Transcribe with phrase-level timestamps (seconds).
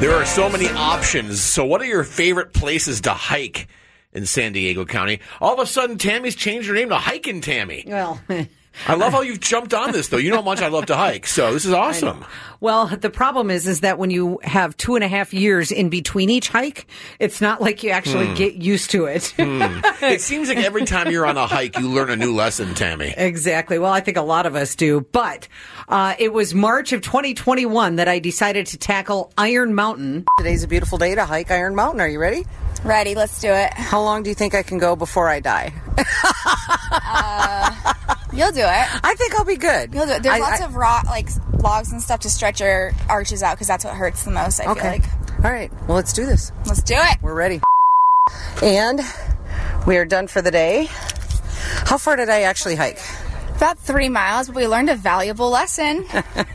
[0.00, 1.40] There are so many options.
[1.40, 3.68] So, what are your favorite places to hike
[4.12, 5.20] in San Diego County?
[5.40, 7.84] All of a sudden, Tammy's changed her name to Hiking Tammy.
[7.86, 8.20] Well,
[8.88, 10.16] I love how you've jumped on this, though.
[10.16, 12.24] You know how much I love to hike, so this is awesome.
[12.60, 15.88] well, the problem is, is that when you have two and a half years in
[15.90, 16.86] between each hike,
[17.18, 18.34] it's not like you actually Hmm.
[18.34, 19.32] get used to it.
[19.38, 23.14] It seems like every time you're on a hike, you learn a new lesson, Tammy.
[23.16, 23.78] Exactly.
[23.78, 25.00] Well, I think a lot of us do.
[25.12, 25.48] But
[25.88, 30.24] uh, it was March of 2021 that I decided to tackle Iron Mountain.
[30.38, 32.00] Today's a beautiful day to hike Iron Mountain.
[32.00, 32.44] Are you ready?
[32.84, 33.72] Ready, let's do it.
[33.72, 35.72] How long do you think I can go before I die?
[38.34, 39.04] You'll do it.
[39.04, 39.94] I think I'll be good.
[39.94, 40.22] You'll do it.
[40.22, 41.28] There's I- lots I- of rock, like
[41.62, 44.60] logs and stuff to stretch your arches out because that's what hurts the most.
[44.60, 44.88] I feel Okay.
[44.88, 45.04] like.
[45.44, 45.70] All right.
[45.86, 46.52] Well, let's do this.
[46.66, 47.18] Let's do it.
[47.22, 47.60] We're ready.
[48.62, 49.00] And
[49.86, 50.88] we are done for the day.
[51.86, 52.98] How far did I actually hike?
[53.56, 56.04] About three miles, but we learned a valuable lesson.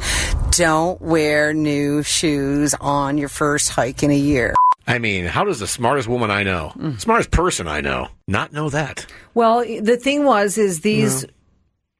[0.50, 4.54] Don't wear new shoes on your first hike in a year.
[4.86, 7.00] I mean, how does the smartest woman I know, mm.
[7.00, 9.06] smartest person I know, not know that?
[9.32, 11.24] Well, the thing was, is these.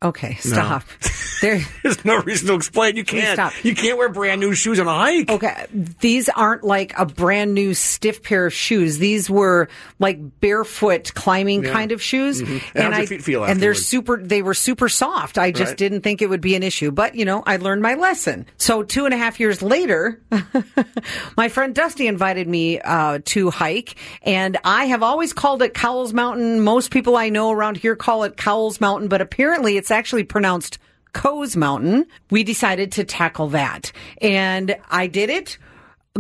[0.03, 0.83] Okay, stop.
[1.43, 1.61] There.
[1.83, 2.97] There's no reason to explain.
[2.97, 3.35] You can't.
[3.35, 3.53] stop.
[3.65, 5.29] You can't wear brand new shoes on a hike.
[5.31, 5.67] Okay,
[6.01, 8.97] these aren't like a brand new stiff pair of shoes.
[8.99, 9.69] These were
[9.99, 14.17] like barefoot climbing kind of shoes, And how'd your feet feel and they're super.
[14.17, 15.37] They were super soft.
[15.37, 15.77] I just Right.
[15.79, 18.47] didn't think it would be an issue, but you know, I learned my lesson.
[18.57, 20.21] So two and a half years later,
[21.37, 26.13] my friend Dusty invited me uh, to hike, and I have always called it Cowles
[26.13, 26.61] Mountain.
[26.61, 30.79] Most people I know around here call it Cowles Mountain, but apparently it's actually pronounced
[31.13, 32.07] Coes Mountain.
[32.31, 35.59] We decided to tackle that, and I did it.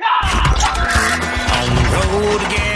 [1.61, 2.70] On the road again.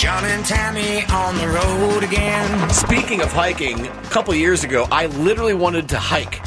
[0.00, 2.70] John and Tammy on the road again.
[2.70, 6.40] Speaking of hiking, a couple years ago, I literally wanted to hike.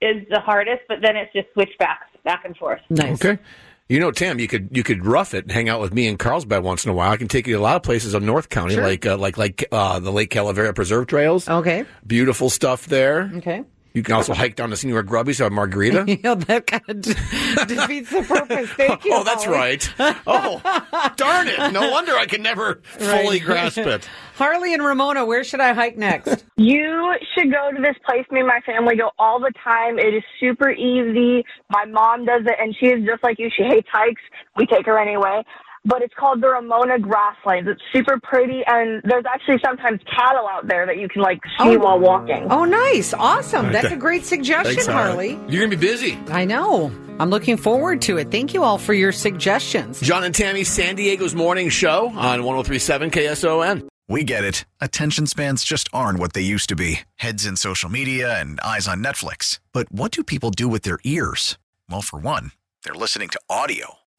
[0.00, 2.80] is the hardest, but then it's just switchbacks back and forth.
[2.88, 3.22] nice.
[3.22, 3.40] Okay.
[3.88, 6.16] You know, Tam, you could you could rough it and hang out with me in
[6.16, 7.10] Carlsbad once in a while.
[7.10, 9.36] I can take you to a lot of places on North County, like uh, like
[9.36, 11.48] like uh, the Lake Calavera Preserve Trails.
[11.48, 11.84] Okay.
[12.06, 13.30] Beautiful stuff there.
[13.34, 13.64] Okay.
[13.92, 16.04] You can also hike down to Senor Grubby's have a margarita.
[16.08, 17.14] You know, that kind of de-
[17.66, 18.68] defeats the purpose.
[18.70, 19.12] Thank you.
[19.14, 19.56] oh, that's Holly.
[19.56, 19.94] right.
[20.26, 20.60] Oh,
[21.16, 21.72] darn it!
[21.72, 23.42] No wonder I can never fully Right.
[23.42, 24.08] grasp it.
[24.34, 26.44] Harley and Ramona, where should I hike next?
[26.56, 28.24] You should go to this place.
[28.30, 29.98] Me and my family go all the time.
[29.98, 31.44] It is super easy.
[31.70, 33.50] My mom does it, and she is just like you.
[33.56, 34.22] She hates hikes.
[34.56, 35.42] We take her anyway.
[35.84, 37.68] But it's called the Ramona Grasslands.
[37.68, 41.76] It's super pretty, and there's actually sometimes cattle out there that you can like see
[41.76, 41.78] oh.
[41.78, 42.46] while walking.
[42.50, 43.14] Oh, nice.
[43.14, 43.72] Awesome.
[43.72, 45.38] That's a great suggestion, Thanks, Harley.
[45.48, 46.18] You're gonna be busy.
[46.28, 46.92] I know.
[47.18, 48.30] I'm looking forward to it.
[48.30, 50.00] Thank you all for your suggestions.
[50.00, 53.88] John and Tammy, San Diego's morning show on 1037 KSON.
[54.08, 54.64] We get it.
[54.80, 58.88] Attention spans just aren't what they used to be heads in social media and eyes
[58.88, 59.60] on Netflix.
[59.72, 61.58] But what do people do with their ears?
[61.88, 62.50] Well, for one,
[62.82, 63.99] they're listening to audio.